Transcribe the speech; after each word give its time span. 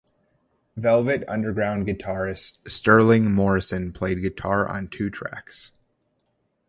Velvet 0.75 1.23
Underground 1.27 1.85
guitarist 1.85 2.67
Sterling 2.67 3.31
Morrison 3.35 3.93
played 3.93 4.23
guitar 4.23 4.67
on 4.67 4.87
two 4.87 5.11
tracks. 5.11 5.73